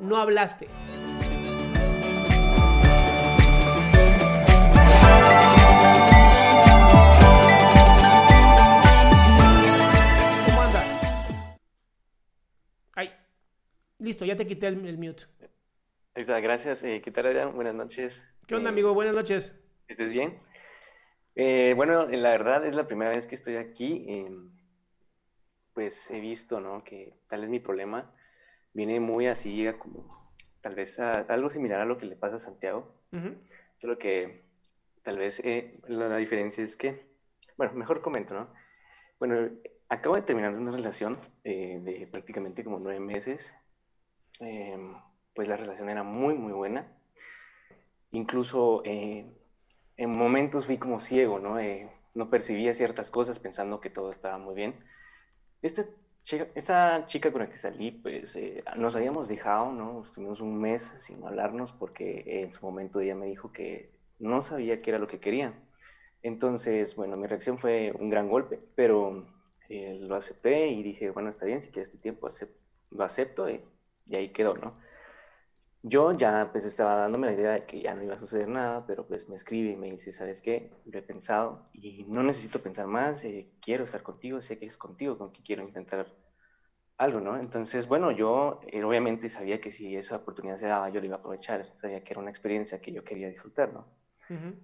[0.00, 0.68] no hablaste.
[10.46, 11.00] ¿Cómo andas?
[12.94, 13.10] Ay,
[13.98, 15.24] listo, ya te quité el, el mute.
[16.14, 16.82] Ahí está, gracias.
[16.84, 17.54] Eh, ¿Qué tal, Adrián?
[17.54, 18.22] Buenas noches.
[18.46, 18.94] ¿Qué onda, Eh, amigo?
[18.94, 19.58] Buenas noches.
[19.88, 20.36] ¿Estés bien?
[21.34, 24.04] Eh, bueno, la verdad es la primera vez que estoy aquí.
[24.08, 24.30] eh,
[25.74, 26.82] pues he visto, ¿no?
[26.84, 28.10] Que tal vez mi problema
[28.76, 30.04] viene muy así, a como
[30.60, 32.94] tal vez a- algo similar a lo que le pasa a Santiago.
[33.12, 33.34] Ujú.
[33.80, 34.44] Solo que
[35.02, 37.06] tal vez eh, la, la diferencia es que,
[37.56, 38.48] bueno, mejor comento, ¿no?
[39.18, 39.48] Bueno,
[39.88, 43.50] acabo de terminar una relación eh, de prácticamente como nueve meses.
[44.40, 44.94] Em,
[45.34, 46.92] pues la relación era muy, muy buena.
[48.12, 49.26] Incluso eh,
[49.96, 51.58] en momentos fui como ciego, ¿no?
[51.58, 54.74] Eh, no percibía ciertas cosas pensando que todo estaba muy bien.
[55.62, 55.86] Esta
[56.26, 60.02] chica, esta chica con la que salí, pues eh, nos habíamos dejado, ¿no?
[60.02, 64.78] Estuvimos un mes sin hablarnos porque en su momento ella me dijo que no sabía
[64.80, 65.54] qué era lo que quería.
[66.22, 69.24] Entonces, bueno, mi reacción fue un gran golpe, pero
[69.68, 72.28] eh, lo acepté y dije, bueno, está bien, si quieres este tiempo
[72.90, 73.60] lo acepto y
[74.14, 74.76] ahí quedó, ¿no?
[75.88, 78.84] Yo ya pues estaba dándome la idea de que ya no iba a suceder nada,
[78.84, 80.68] pero pues me escribe y me dice, ¿sabes qué?
[80.84, 84.76] Lo he pensado y no necesito pensar más, eh, quiero estar contigo, sé que es
[84.76, 86.08] contigo con quien quiero intentar
[86.98, 87.38] algo, ¿no?
[87.38, 91.14] Entonces, bueno, yo eh, obviamente sabía que si esa oportunidad se daba, yo la iba
[91.14, 93.88] a aprovechar, sabía que era una experiencia que yo quería disfrutar, ¿no?
[94.28, 94.58] Ujú.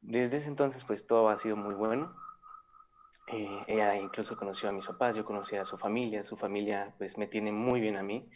[0.00, 2.12] Desde ese entonces, pues todo ha sido muy bueno.
[3.28, 7.16] Eh, ella incluso conoció a mis papás, yo conocí a su familia, su familia pues
[7.16, 8.28] me tiene muy bien a mí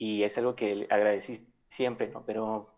[0.00, 2.24] y es algo que agradecí siempre, ¿no?
[2.24, 2.72] Pero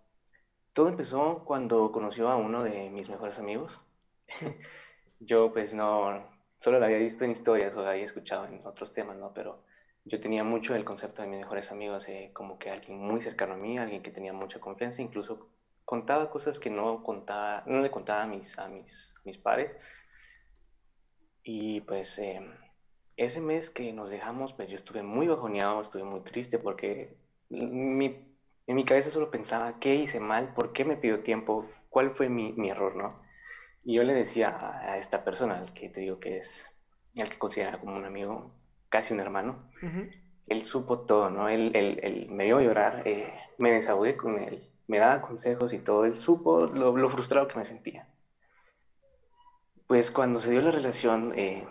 [0.73, 3.81] todo empezó cuando conoció a uno de mis mejores amigos.
[5.21, 6.29] Yo pues no,
[6.59, 9.33] solo lo había visto en historias o lo había escuchado en otros temas, ¿no?
[9.33, 9.65] Pero
[10.05, 13.55] yo tenía mucho el concepto de mis mejores amigos, eh, como que alguien muy cercano
[13.55, 15.49] a mí, alguien que tenía mucha confianza, incluso
[15.85, 19.77] contaba cosas que no contaba, no le contaba a mis, a mis, mis pares.
[21.45, 22.41] Y pues eh,
[23.25, 27.17] ese mes que nos dejamos, pues yo estuve muy bajoneado, estuve muy triste porque
[27.51, 28.17] mi-
[28.67, 30.55] en mi cabeza solo pensaba, ¿qué hice mal?
[30.55, 31.67] ¿Por qué me pidió tiempo?
[31.89, 33.09] ¿Cuál fue mi, mi error, no?
[33.85, 36.67] Y yo le decía a, a esta persona, al que te digo que es,
[37.19, 38.53] al que considera como un amigo,
[38.89, 40.09] casi un hermano, Ujú.
[40.47, 41.49] él supo todo, ¿no?
[41.49, 45.79] Él, él- él me vio llorar, eh, me desahogué con él, me daba consejos y
[45.79, 48.09] todo, él supo lo, lo frustrado que me sentía.
[49.87, 51.67] Pues cuando se dio la relación, eh,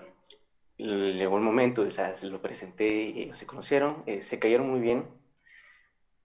[0.86, 4.70] llegó el momento, o sea, se lo presenté y ellos se conocieron, eh, se cayeron
[4.70, 5.06] muy bien.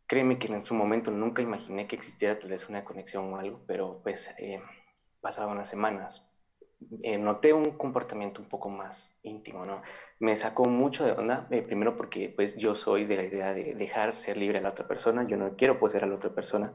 [0.07, 3.61] Créeme que en su momento nunca imaginé que existiera tal vez una conexión o algo,
[3.67, 4.61] pero pues eh,
[5.21, 6.23] pasaban las semanas.
[7.03, 9.83] Eh, noté un comportamiento un poco más íntimo, ¿no?
[10.21, 13.75] Me sacó mucho de onda, eh, primero porque pues yo soy de la idea de
[13.75, 16.75] dejar ser libre a la otra persona, yo no quiero poseer a la otra persona,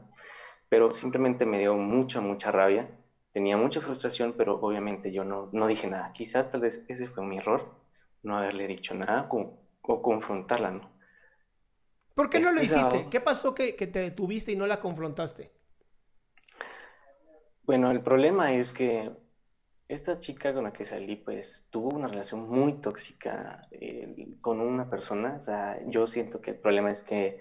[0.68, 2.90] pero simplemente me dio mucha, mucha rabia,
[3.32, 6.12] tenía mucha frustración, pero obviamente yo no, no dije nada.
[6.12, 7.74] Quizás tal vez ese fue mi error,
[8.22, 10.92] no haberle dicho nada o, o confrontarla, ¿no?
[12.14, 13.08] ¿Por qué no lo Este hiciste?
[13.10, 15.50] ¿Qué pasó que, que te detuviste y no la confrontaste?
[17.64, 19.10] Bueno, el problema es que
[19.88, 24.90] esta chica con la que salí, pues tuvo una relación muy tóxica eh, con una
[24.90, 25.36] persona.
[25.38, 27.38] O sea, yo siento que el problema es que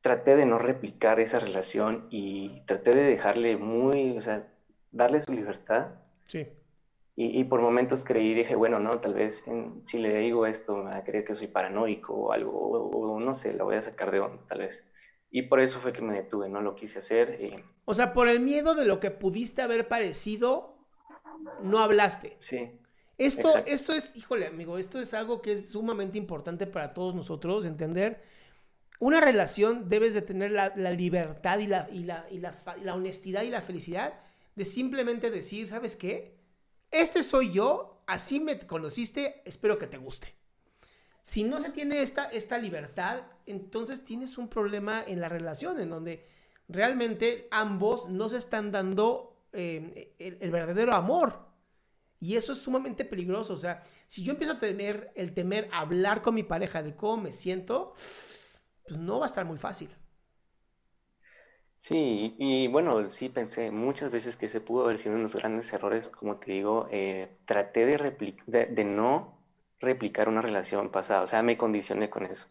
[0.00, 4.53] traté de no replicar esa relación y traté de dejarle muy, o sea,
[4.94, 5.88] darle su libertad.
[6.26, 6.46] Sí.
[7.16, 10.76] Y, y, por momentos creí, dije, bueno, no, tal vez en, si le digo esto
[10.76, 13.82] me va a creer que soy paranoico o algo, o, no sé, la voy a
[13.82, 14.84] sacar de onda, tal vez.
[15.30, 17.38] Y por eso fue que me detuve, no lo quise hacer.
[17.84, 20.76] O sea, por el miedo de lo que pudiste haber parecido,
[21.62, 22.36] no hablaste.
[22.40, 22.80] Sí.
[23.16, 27.64] Esto, esto es, híjole, amigo, esto es algo que es sumamente importante para todos nosotros,
[27.64, 28.22] entender.
[28.98, 33.50] Una relación debes de tener la, libertad y la, y, la, y la honestidad y
[33.50, 34.23] la felicidad
[34.54, 36.38] de simplemente decir, ¿sabes qué?
[36.90, 40.34] Este soy yo, así me conociste, espero que te guste.
[41.22, 45.90] Si no se tiene esta, esta libertad, entonces tienes un problema en la relación, en
[45.90, 46.28] donde
[46.68, 51.38] realmente ambos no se están dando eh, el, verdadero amor.
[52.20, 53.54] Y eso es sumamente peligroso.
[53.54, 57.22] O sea, si yo empiezo a tener el temer hablar con mi pareja de cómo
[57.22, 57.94] me siento,
[58.86, 59.90] pues no va a estar muy fácil.
[61.84, 65.34] Sí, y bueno, sí pensé muchas veces que ese pudo haber sido uno de los
[65.36, 69.38] grandes errores, como te digo, eh, traté de, de, no
[69.80, 72.46] replicar una relación pasada, o sea, me condicioné con eso.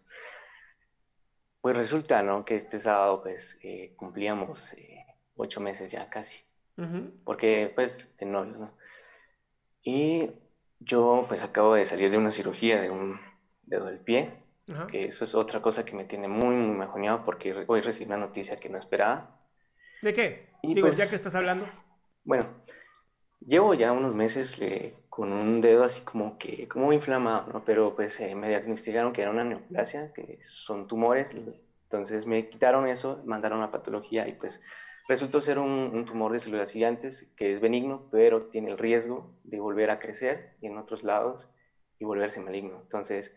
[1.61, 2.45] Pues resulta, ¿no?
[2.45, 5.03] Que este sábado, pues, eh, cumplíamos eh,
[5.35, 6.43] ocho meses ya casi,
[7.23, 8.77] porque, pues, de novios, ¿no?
[9.81, 10.29] Y
[10.79, 13.19] yo, pues, acabo de salir de una cirugía de un
[13.63, 14.42] dedo del pie,
[14.89, 18.17] que eso es otra cosa que me tiene muy, muy majoneado porque hoy recibí una
[18.17, 19.39] noticia que no esperaba.
[20.01, 20.47] ¿De qué?
[20.63, 21.65] Digo, pues, ya que estás hablando.
[22.23, 22.47] Bueno,
[23.45, 27.65] llevo ya unos meses eh, con un dedo así como que, como inflamado, ¿no?
[27.65, 31.31] Pero pues eh, me diagnosticaron que era una neoplasia, que son tumores,
[31.83, 34.59] entonces me quitaron eso, mandaron a patología y pues
[35.07, 39.59] resultó ser un, tumor de células gigantes que es benigno, pero tiene el riesgo de
[39.59, 41.47] volver a crecer en otros lados
[42.03, 42.81] y volverse maligno.
[42.81, 43.33] Entonces,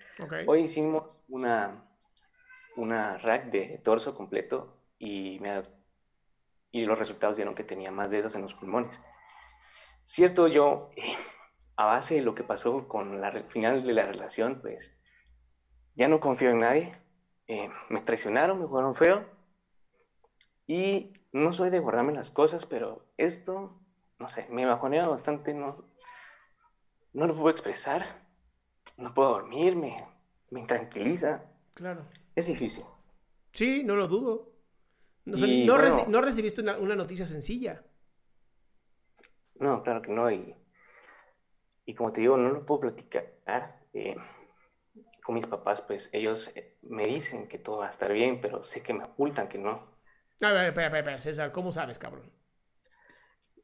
[0.46, 1.84] hoy hicimos una,
[2.76, 5.62] una rack de torso completo y, me,
[6.72, 9.00] y los resultados dieron que tenía más de esos en los pulmones.
[10.04, 11.16] Cierto, yo, eh,
[11.76, 14.92] a base de lo que pasó con la final de la relación, pues
[15.94, 16.98] ya no confío en nadie.
[17.46, 19.26] Eh, me traicionaron, me jugaron feo.
[20.66, 23.80] Y no soy de guardarme las cosas, pero esto,
[24.18, 25.84] no sé, me bajonea bastante, no,
[27.12, 28.25] no lo puedo expresar,
[28.96, 30.04] no puedo dormir, me,
[30.50, 31.44] me intranquiliza.
[31.75, 32.06] Claro.
[32.34, 32.84] Es difícil.
[33.52, 34.52] Sí, no lo dudo.
[35.25, 37.82] No, recibiste una, noticia sencilla.
[39.56, 40.31] No, claro que no.
[40.31, 40.54] Y,
[41.84, 43.81] y como te digo, no lo puedo platicar.
[43.93, 44.16] Eh,
[45.25, 48.62] con mis papás, pues ellos eh, me dicen que todo va a estar bien, pero
[48.64, 49.96] sé que me ocultan que no.
[50.40, 52.31] A ver, espera, espera, César, ¿cómo sabes, cabrón?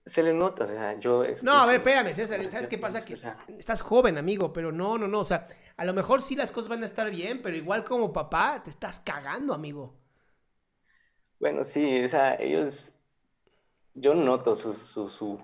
[0.04, 1.24] Se le nota, o sea, yo...
[1.42, 3.04] no, a ver, espérame, César, ¿sabes qué pasa?
[3.04, 3.16] Que
[3.58, 5.46] estás joven, amigo, pero no, no, no, o sea,
[5.76, 8.70] a lo mejor sí las cosas van a estar bien, pero igual como papá, te
[8.70, 9.94] estás cagando, amigo.
[11.38, 12.92] Bueno, sí, o sea, ellos,
[13.94, 15.40] yo noto su, su, su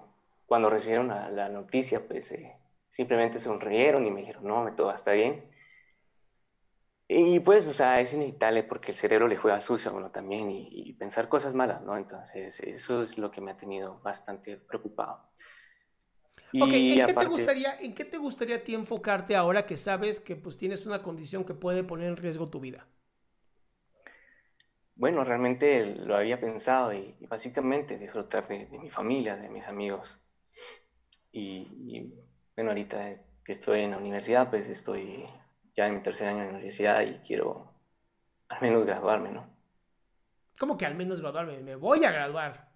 [0.47, 2.57] cuando recibieron la, la noticia, pues eh,
[2.91, 5.45] simplemente sonrieron y me dijeron, no, todo va a estar bien.
[7.11, 10.51] Y pues, o sea, es inevitable porque el cerebro le juega sucio a uno también
[10.51, 11.97] y, pensar cosas malas, ¿no?
[11.97, 15.31] Entonces, eso es lo que me ha tenido bastante preocupado.
[16.61, 20.21] ok, ¿en, qué te gustaría, ¿en qué te gustaría a ti enfocarte ahora que sabes
[20.21, 22.87] que pues tienes una condición que puede poner en riesgo tu vida?
[24.95, 30.21] Bueno, realmente lo había pensado y, básicamente disfrutar de, mi familia, de mis amigos.
[31.33, 32.13] Y, y
[32.55, 33.17] bueno, ahorita
[33.47, 35.25] que estoy en la universidad, pues estoy
[35.79, 37.73] ya en mi tercer año de universidad y quiero
[38.49, 39.49] al menos graduarme, ¿no?
[40.59, 41.61] ¿Cómo que al menos graduarme?
[41.61, 42.73] Me voy a graduar.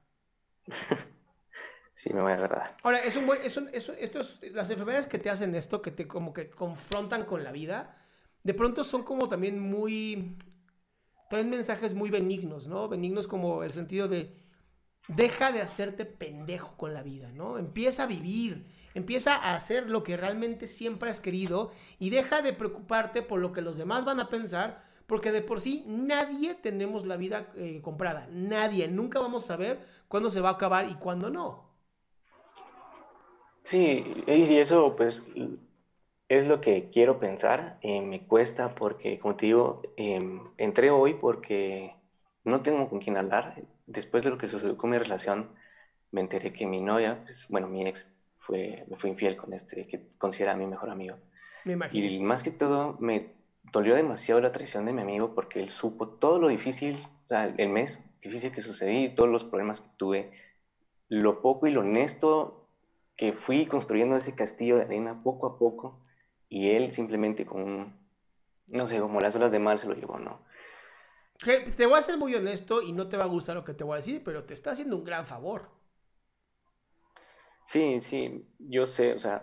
[1.95, 2.77] sí, me voy a graduar.
[2.85, 6.07] Ahora, es un buen, es un, estos, las enfermedades que te hacen esto, que te
[6.07, 7.97] como que confrontan con la vida,
[8.45, 10.37] de pronto son como también muy,
[11.29, 12.89] traen mensajes muy benignos, ¿no?
[12.89, 14.33] Benignos como el sentido de,
[15.09, 17.59] deja de hacerte pendejo con la vida, ¿no?
[17.59, 22.53] Empieza a vivir, Empieza a hacer lo que realmente siempre has querido y deja de
[22.53, 27.07] preocuparte por lo que los demás van a pensar, porque de por sí nadie tenemos
[27.07, 28.29] la vida eh, comprada.
[28.31, 28.89] Nadie.
[28.89, 31.73] Nunca vamos a saber cuándo se va a acabar y cuándo no.
[33.63, 35.23] Sí, y eso pues
[36.29, 37.79] es lo que quiero pensar.
[37.83, 41.95] Eh, me cuesta porque, como te digo, em, entré hoy porque
[42.45, 43.63] no tengo con quién hablar.
[43.87, 45.51] Después de lo que sucedió con mi relación,
[46.11, 48.07] me enteré que mi novia, pues, bueno, mi ex,
[48.47, 51.17] fue, me fue infiel con este que considera a mi mejor amigo.
[51.65, 52.07] Me imagino.
[52.07, 53.33] Y más que todo, me
[53.73, 57.47] dolió demasiado la traición de mi amigo porque él supo todo lo difícil, o sea,
[57.47, 60.31] el mes difícil que sucedí, todos los problemas que tuve,
[61.09, 62.69] lo poco y lo honesto
[63.17, 66.01] que fui construyendo ese castillo de arena poco a poco
[66.49, 67.97] y él simplemente con,
[68.67, 70.41] no sé, como las olas de mar se lo llevó, ¿no?
[71.45, 73.83] te voy a ser muy honesto y no te va a gustar lo que te
[73.83, 75.71] voy a decir, pero te está haciendo un gran favor.
[77.65, 79.43] Sí, sí, yo sé, o sea,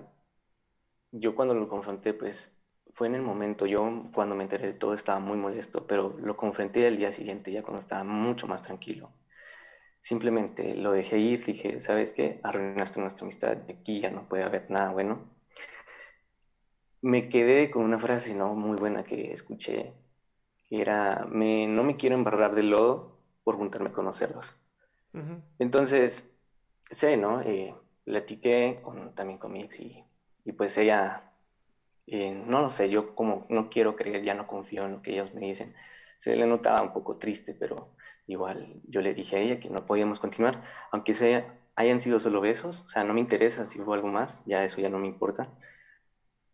[1.11, 2.51] yo cuando lo confronté, pues
[2.93, 6.37] fue en el momento, yo cuando me enteré de todo estaba muy molesto, pero lo
[6.37, 9.11] confronté el día siguiente, ya cuando estaba mucho más tranquilo.
[10.01, 12.39] Simplemente lo dejé ir, dije, ¿sabes qué?
[12.43, 15.19] Arruinaste nuestra amistad, de aquí ya no puede haber nada bueno.
[17.01, 19.93] Me quedé con una frase no muy buena que escuché,
[20.69, 24.55] que era, me, no me quiero embarrar de lodo por juntarme a conocerlos.
[25.59, 26.33] Entonces,
[26.91, 27.41] sé, ¿no?
[27.41, 27.75] Eh,
[28.09, 30.03] platiqué con, también con mi ex y,
[30.43, 31.29] y pues ella
[32.07, 35.11] eh, no lo sé, yo como no quiero creer, ya no confío en lo que
[35.11, 35.75] ellos me dicen.
[36.17, 37.93] Se le notaba un poco triste, pero
[38.25, 42.41] igual yo le dije a ella que no podíamos continuar, aunque sea, hayan sido solo
[42.41, 45.07] besos, o sea, no me interesa si hubo algo más, ya eso ya no me
[45.07, 45.49] importa.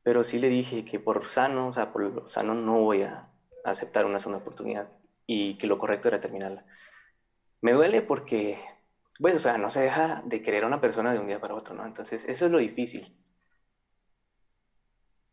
[0.04, 3.30] Pero sí le dije que por sano, o sea, por sano no voy a
[3.64, 4.90] aceptar una sola oportunidad
[5.26, 6.66] y que lo correcto era terminarla.
[7.62, 8.60] Me duele porque,
[9.20, 11.56] pues, o sea, no se deja de querer a una persona de un día para
[11.56, 11.86] otro, ¿no?
[11.86, 13.16] Entonces, eso es lo difícil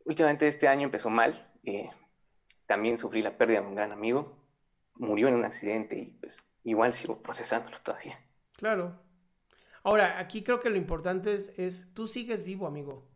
[0.05, 1.51] últimamente este año empezó mal.
[1.65, 1.91] Eh,
[2.67, 4.37] también sufrí la pérdida de un gran amigo.
[4.95, 8.21] Murió en un accidente y pues igual sigo procesándolo todavía.
[8.57, 9.01] Claro.
[9.83, 13.09] Ahora, aquí creo que lo importante es, es tú sigues vivo, amigo.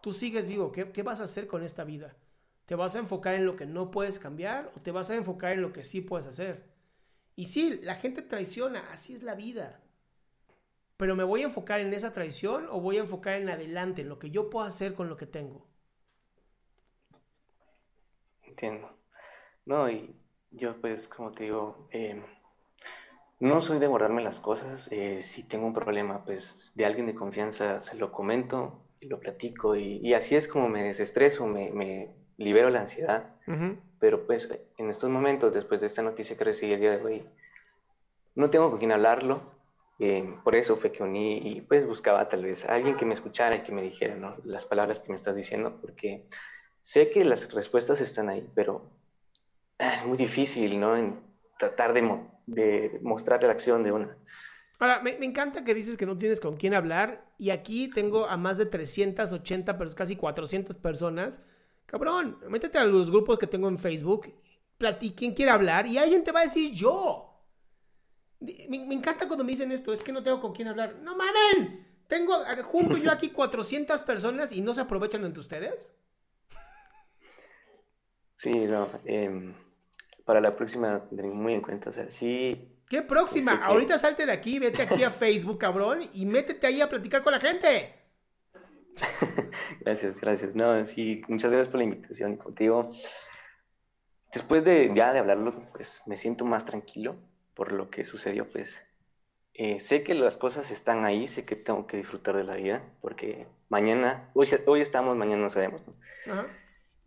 [0.00, 0.72] Tú sigues vivo.
[0.72, 2.16] ¿Qué, ¿Qué vas a hacer con esta vida?
[2.66, 5.52] ¿Te vas a enfocar en lo que no puedes cambiar o te vas a enfocar
[5.52, 6.73] en lo que sí puedes hacer?
[7.36, 9.80] Y sí, la gente traiciona, así es la vida.
[10.96, 14.08] Pero me voy a enfocar en esa traición o voy a enfocar en adelante, en
[14.08, 15.66] lo que yo puedo hacer con lo que tengo.
[18.44, 18.90] Entiendo.
[19.66, 20.14] No, y
[20.52, 22.22] yo pues como te digo, em,
[23.40, 24.88] no soy de guardarme las cosas.
[24.92, 29.18] Eh, si tengo un problema, pues de alguien de confianza se lo comento y lo
[29.18, 33.34] platico y, así es como me desestreso, me, me libero la ansiedad.
[33.98, 34.48] Pero pues
[34.78, 37.26] en estos momentos, después de esta noticia que recibí el día de hoy,
[38.34, 39.54] no tengo con quién hablarlo
[40.00, 43.14] eh, por eso fue que uní y pues buscaba tal vez a alguien que me
[43.14, 44.36] escuchara y que me dijera ¿no?
[44.44, 46.26] las palabras que me estás diciendo, porque
[46.82, 48.90] sé que las respuestas están ahí, pero
[49.78, 50.96] es muy difícil, ¿no?
[50.96, 51.20] En
[51.58, 54.16] tratar de, de mostrar la acción de una.
[54.80, 58.26] Ahora, me, me, encanta que dices que no tienes con quién hablar y aquí tengo
[58.26, 61.40] a más de 380, pero casi 400 personas.
[61.86, 64.32] Cabrón, métete a los grupos que tengo en Facebook,
[65.16, 67.30] quién quiere hablar y alguien te va a decir yo.
[68.40, 70.96] Me, encanta cuando me dicen esto, es que no tengo con quién hablar.
[70.96, 71.86] ¡No mamen!
[72.06, 75.94] Tengo junto yo aquí 400 personas y no se aprovechan entre ustedes.
[78.34, 78.90] Sí, no.
[79.06, 79.54] Em,
[80.26, 81.88] para la próxima tendré muy en cuenta.
[81.88, 82.76] O sea, sí.
[82.88, 83.54] ¿Qué próxima?
[83.64, 87.32] Ahorita salte de aquí, vete aquí a Facebook, cabrón, y métete ahí a platicar con
[87.32, 87.94] la gente.
[89.84, 90.54] gracias, gracias.
[90.54, 92.90] No, sí, muchas gracias por la invitación contigo.
[94.32, 97.16] Después de ya de hablarlo, pues me siento más tranquilo
[97.54, 98.82] por lo que sucedió, pues
[99.54, 102.82] eh, sé que las cosas están ahí, sé que tengo que disfrutar de la vida,
[103.00, 105.82] porque mañana, hoy, hoy estamos, mañana no sabemos,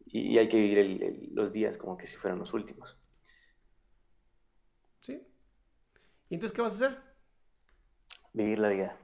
[0.05, 2.97] Y, hay que vivir los días como que si fueran los últimos.
[5.01, 5.21] ¿Sí?
[6.29, 7.01] ¿Y entonces qué vas a hacer?
[8.31, 8.97] Vivir la vida.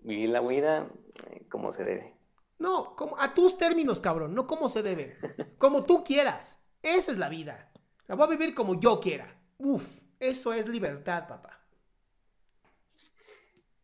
[0.00, 0.88] Vivir la vida
[1.30, 2.15] eh, como se debe.
[2.58, 5.18] No, como, a tus términos, cabrón, no como se debe.
[5.58, 6.58] Como tú quieras.
[6.82, 7.70] Esa es la vida.
[8.06, 9.38] La voy a vivir como yo quiera.
[9.58, 10.06] Uf.
[10.18, 11.60] Eso es libertad, papá.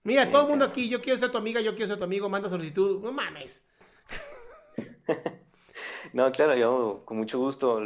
[0.04, 2.28] Mira, todo el mundo aquí, yo quiero ser tu amiga, yo quiero ser tu amigo,
[2.28, 3.02] manda solicitud.
[3.02, 3.66] No mames.
[6.12, 7.80] no, claro, yo con mucho gusto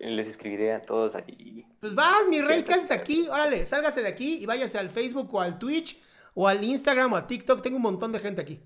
[0.00, 1.66] les escribiré a todos aquí.
[1.80, 3.28] Pues vas, mi rey, ¿qué haces aquí?
[3.28, 6.02] Órale, sálgase de aquí y váyase al Facebook o al Twitch
[6.34, 7.62] o al Instagram o a TikTok.
[7.62, 8.60] Tengo un montón de gente aquí.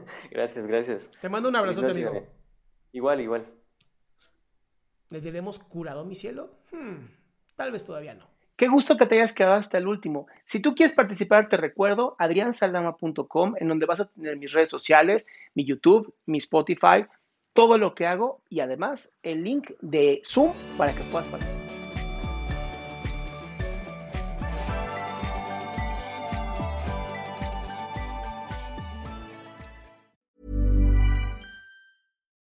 [0.30, 1.10] gracias, gracias.
[1.20, 2.26] Te mando un abrazo, amigo.
[2.92, 3.46] Igual, igual.
[5.10, 6.50] ¿Le diremos curado mi cielo?
[6.70, 7.06] Hmm.
[7.56, 8.32] Tal vez todavía no.
[8.56, 10.26] Qué gusto que te hayas quedado hasta el último.
[10.44, 15.26] Si tú quieres participar, te recuerdo adriansaldama.com, en donde vas a tener mis redes sociales,
[15.54, 17.06] mi YouTube, mi Spotify,
[17.52, 21.61] todo lo que hago y además el link de Zoom para que puedas participar.